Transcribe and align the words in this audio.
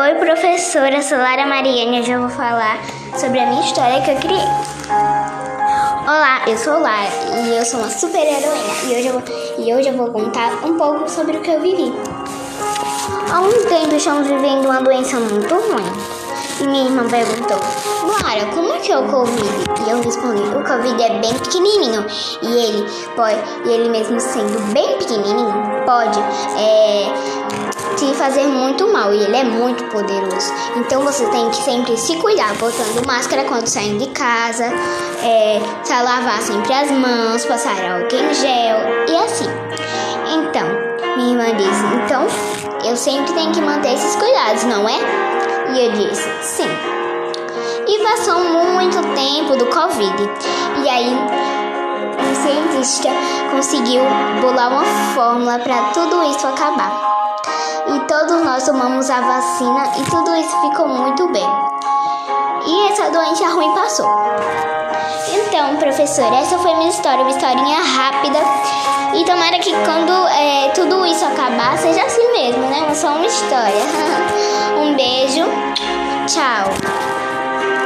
Oi, 0.00 0.14
professora, 0.14 1.02
sou 1.02 1.18
Lara 1.18 1.44
Mariane 1.44 1.98
e 1.98 2.00
hoje 2.00 2.10
eu 2.12 2.20
vou 2.20 2.30
falar 2.30 2.78
sobre 3.18 3.38
a 3.38 3.44
minha 3.44 3.60
história 3.60 4.00
que 4.00 4.10
eu 4.10 4.16
criei. 4.16 4.48
Olá, 6.04 6.40
eu 6.46 6.56
sou 6.56 6.80
Lara 6.80 7.10
e 7.44 7.54
eu 7.54 7.62
sou 7.66 7.80
uma 7.80 7.90
super 7.90 8.18
heroína 8.18 8.72
e 8.86 8.96
hoje 8.96 9.06
eu 9.08 9.12
vou, 9.12 9.22
e 9.58 9.74
hoje 9.74 9.88
eu 9.88 9.96
vou 9.98 10.10
contar 10.10 10.64
um 10.64 10.78
pouco 10.78 11.06
sobre 11.06 11.36
o 11.36 11.42
que 11.42 11.50
eu 11.50 11.60
vivi. 11.60 11.92
Há 13.30 13.40
um 13.42 13.52
tempo 13.68 13.94
estamos 13.94 14.26
vivendo 14.26 14.64
uma 14.64 14.80
doença 14.80 15.20
muito 15.20 15.54
ruim. 15.54 16.20
E 16.60 16.64
minha 16.64 16.84
irmã 16.84 17.06
perguntou, 17.06 17.58
Lara, 18.22 18.46
como 18.54 18.72
é 18.74 18.78
que 18.78 18.92
é 18.92 18.98
o 18.98 19.06
Covid? 19.06 19.48
E 19.86 19.90
eu 19.90 20.02
respondi, 20.02 20.42
o 20.42 20.62
Covid 20.62 21.02
é 21.02 21.18
bem 21.18 21.34
pequenininho. 21.34 22.06
E 22.42 22.46
ele 22.46 22.86
pode, 23.16 23.38
e 23.66 23.70
ele 23.70 23.90
mesmo 23.90 24.18
sendo 24.18 24.60
bem 24.72 24.96
pequenininho, 24.98 25.52
pode 25.86 26.18
é, 26.58 27.06
te 27.96 28.14
fazer 28.14 28.46
muito 28.46 28.92
mal 28.92 29.12
e 29.12 29.22
ele 29.22 29.36
é 29.36 29.44
muito 29.44 29.84
poderoso. 29.84 30.52
Então 30.76 31.02
você 31.02 31.26
tem 31.26 31.48
que 31.50 31.56
sempre 31.56 31.96
se 31.96 32.16
cuidar, 32.16 32.54
botando 32.54 33.06
máscara 33.06 33.44
quando 33.44 33.66
saindo 33.66 33.98
de 33.98 34.10
casa, 34.10 34.64
é, 35.22 35.60
lavar 36.02 36.40
sempre 36.42 36.72
as 36.72 36.90
mãos, 36.90 37.44
passar 37.44 37.72
álcool 37.72 38.16
em 38.16 38.34
gel 38.34 38.78
e 39.08 39.16
assim. 39.16 39.48
Então, 40.32 40.66
minha 41.16 41.32
irmã 41.32 41.56
disse, 41.56 41.84
então 42.04 42.26
eu 42.84 42.96
sempre 42.96 43.32
tenho 43.32 43.52
que 43.52 43.60
manter 43.60 43.94
esses 43.94 44.16
cuidados, 44.16 44.64
não 44.64 44.88
é? 44.88 44.98
E 45.74 45.86
eu 45.86 45.92
disse, 45.92 46.28
sim. 46.42 46.68
E 47.86 47.98
passou 48.02 48.38
muito 48.44 48.98
tempo 49.14 49.56
do 49.56 49.66
Covid. 49.66 50.30
E 50.84 50.88
aí 50.88 51.12
um 52.20 52.34
cientista 52.34 53.08
conseguiu 53.50 54.02
bolar 54.40 54.70
uma 54.70 54.84
fórmula 55.14 55.58
para 55.58 55.90
tudo 55.92 56.22
isso 56.24 56.46
acabar 56.46 57.10
e 57.94 58.00
todos 58.06 58.42
nós 58.42 58.64
tomamos 58.64 59.10
a 59.10 59.20
vacina 59.20 59.82
e 59.98 60.10
tudo 60.10 60.34
isso 60.36 60.60
ficou 60.60 60.88
muito 60.88 61.28
bem. 61.28 61.46
E 62.66 62.92
essa 62.92 63.10
doença 63.10 63.48
ruim 63.48 63.72
passou. 63.74 64.08
Então, 65.32 65.76
professor, 65.76 66.32
essa 66.32 66.58
foi 66.58 66.74
minha 66.74 66.90
história, 66.90 67.22
uma 67.22 67.30
historinha 67.30 67.78
rápida. 67.82 68.38
E 69.14 69.24
tomara 69.24 69.58
que 69.58 69.72
quando 69.84 70.28
é, 70.28 70.68
tudo 70.74 71.04
isso 71.04 71.24
acabar, 71.24 71.76
seja 71.78 72.04
assim 72.04 72.30
mesmo, 72.32 72.62
né? 72.66 72.94
Só 72.94 73.08
uma 73.08 73.26
história. 73.26 73.82
um 74.78 74.94
beijo. 74.94 75.69